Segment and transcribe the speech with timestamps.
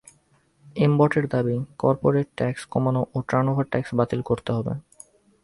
[0.75, 4.73] এমটবের দাবি, corporate tax কমানো ও টার্নওভার ট্যাক্স বাতিল করতে হবে।